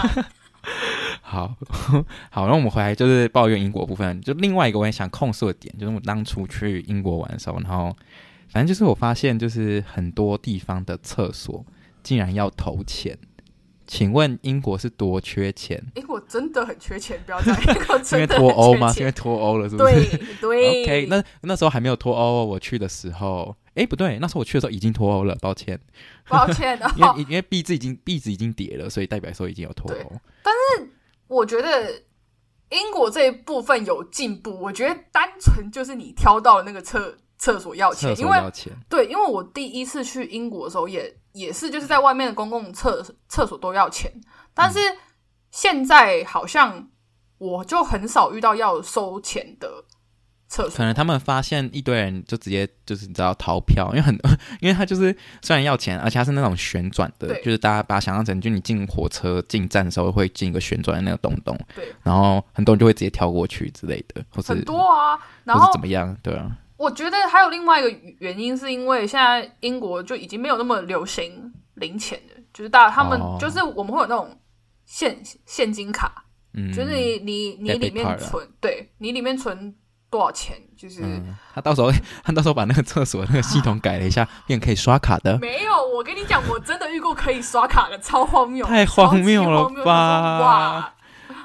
[1.24, 1.56] 好
[2.30, 4.22] 好，那我们回来就是抱怨英国部分。
[4.22, 7.96] 就另外一个我也想控诉的点，就是我当初去英国玩的时候，然后
[8.50, 11.66] 反正就是我发现，就是很多地方的厕所
[12.04, 13.18] 竟然要投钱。
[13.88, 15.84] 请问英国是多缺钱？
[15.96, 18.94] 英国真的很缺钱，不要在英国真的因为脱欧吗？
[19.00, 19.96] 因为脱欧了，是不是？
[19.96, 20.84] 对 对。
[20.84, 23.56] OK，那那时候还没有脱欧，我去的时候。
[23.80, 25.80] 哎，不对，那时候我去的时候已经脱欧了，抱歉，
[26.28, 30.22] 抱歉， 因为因为币值已经币值已经跌了，所以代表说已经有脱欧。
[30.44, 30.92] 但是
[31.28, 31.90] 我觉得
[32.72, 44.12] 英国这一部分有进步，我觉得单纯就是你挑到了那个厕厕所要钱，厕所要钱，因为对，因为我第一次去英国的时候也也是就是在外面的公共厕厕所都要钱，
[44.54, 44.78] 但是
[45.52, 46.90] 现在好像
[47.38, 49.86] 我就很少遇到要收钱的。
[50.76, 54.18] 可能他们发现一堆人就直接就是你知道逃票，因为很
[54.62, 66.18] 因为他就是虽然要钱，而且他是那种旋转的，就是大家把它想象成就你进火车进站的时候会进一个旋转的那个洞洞，对，然后很多人就会直接跳过去之类的，或是很多啊，然后怎么样？
[66.24, 74.36] 对啊，我觉得还有另外一个原因是因为现在英国就已经没有那么流行零钱的，就是大他们就是我们会有那种
[74.86, 75.16] 现
[75.46, 79.76] 现金卡，嗯，就是你你你里面存，对你里面存。
[80.10, 80.58] 多少钱？
[80.76, 81.92] 就是、嗯、他到时候
[82.24, 85.38] 他到时候把那个厕所那个系统改了一下，变可以刷卡的。
[85.40, 90.40] 没有，我跟你讲，我真的遇过可以刷卡的，超荒谬，太荒谬了吧？
[90.40, 90.94] 哇！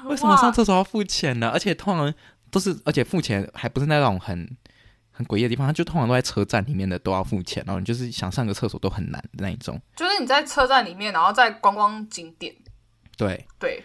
[0.05, 1.49] 为什么上厕所要付钱呢？
[1.49, 2.13] 而且通常
[2.51, 4.57] 都是，而且付钱还不是那种很
[5.11, 9.81] 很诡异的地方，他就通常都在车站里面的都要付钱，然后你就是想上个厕所都很难的那一种。
[9.95, 12.55] 就是你在车站里面，然后在观光景点，
[13.17, 13.83] 对对，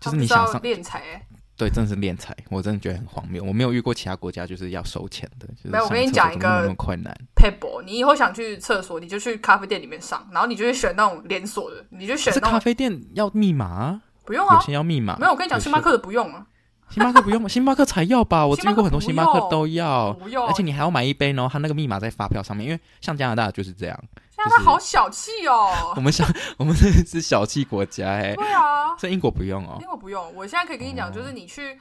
[0.00, 1.26] 就是你想上敛财哎。
[1.56, 3.42] 对，真的是敛财，我真的觉得很荒谬。
[3.44, 5.46] 我没有遇过其他国家就是要收钱的。
[5.48, 7.16] 就是、没有，我跟你讲一个困难。
[7.36, 12.32] paper，你以后想去厕所，你就去咖啡店里面上，然后你就去选那种连锁的，你就选。
[12.32, 14.02] 是咖啡店要密码？
[14.24, 15.16] 不用啊，有些要密码。
[15.18, 16.44] 没有，我跟你讲，星巴克的不用啊。
[16.90, 18.46] 星巴克不用，星巴克才要吧？
[18.46, 20.46] 我见过很多星巴克都要，不用。
[20.46, 23.98] 而且你还要买一杯，然后他那个密码在发票上面，因为像加拿大就是这样。
[24.44, 25.92] 加拿大好小气哦！
[25.96, 26.28] 我们想，
[26.58, 28.34] 我们是是小气国家哎。
[28.34, 29.78] 对啊，所以英国不用哦。
[29.80, 31.78] 英国不用，我现在可以跟你讲，就是你去。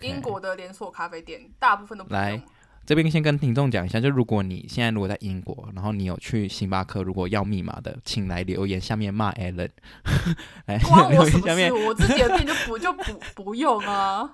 [0.00, 1.48] 英国的连锁咖啡店，okay.
[1.60, 2.42] 大部分都不来
[2.84, 9.70] 这边先跟听众讲一下，就如果你现在如果在英国，然后你有去星巴克，如果要密码的，请来留言下面骂 Allen。
[10.66, 10.76] 来
[11.08, 14.28] 留言下面，我自己的店就不就不不用啊。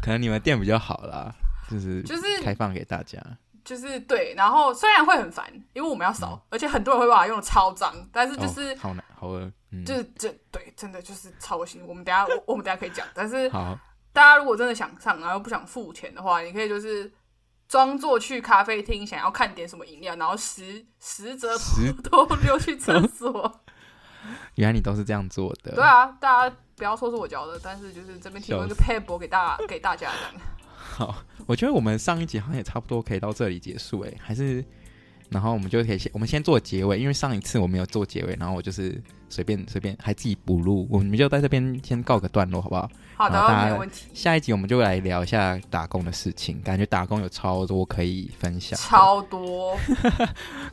[0.00, 1.34] 可能你们店比较好啦，
[1.68, 3.18] 就是就是开放给大家，
[3.64, 4.34] 就是对。
[4.36, 11.82] 然后虽然会很烦，因为我们要扫、嗯，而且很多人会把它用的超脏，但是就是、哦、好难好恶、嗯，就是这对，真的就是超恶心。
[11.86, 13.78] 我们等下 我，我们等下可以讲，但是好。
[14.14, 17.10] 大家如果真的想上，然后不想付钱的话，你可以就是
[17.66, 21.56] 装作去咖啡厅想要看点什么饮料，然后实实则
[22.04, 23.62] 偷偷溜去厕所。
[24.56, 25.74] 原来你都是这样做的。
[25.74, 30.46] 对啊，大家不要说是我教的，但是就是这边提供一个 paper 给大家给大家这样。
[30.92, 34.62] 好，我觉得我们上一集好像也差不多可以到这里结束诶，还是。
[35.30, 42.90] 然后我们就可以先，我们先做结尾，因为上一次我没有做结尾，然后我就是随便随便还自己补录，我们就在这边先告个段落，好不好？
[43.16, 44.06] 好的，没有问题。
[44.12, 49.76] 下一集我们就来聊一下打工的事情，感觉打工有超多可以分享，超多。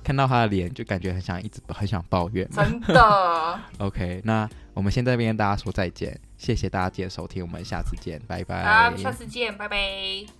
[0.03, 3.59] 看到他的脸就感觉很想一直很想抱怨，真的。
[3.79, 8.89] OK，那我们先在这边跟大家说再见，谢谢大家今天收听，我们下次见，拜拜。
[8.89, 10.38] 好，下次见，拜拜。